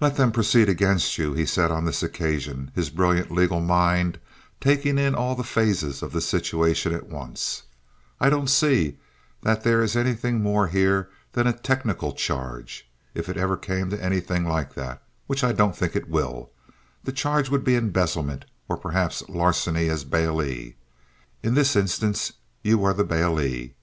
[0.00, 4.18] "Let them proceed against you," he said on this occasion, his brilliant legal mind
[4.60, 7.62] taking in all the phases of the situation at once.
[8.18, 8.98] "I don't see
[9.42, 12.90] that there is anything more here than a technical charge.
[13.14, 16.50] If it ever came to anything like that, which I don't think it will,
[17.04, 20.74] the charge would be embezzlement or perhaps larceny as bailee.
[21.40, 22.32] In this instance,
[22.64, 23.74] you were the bailee.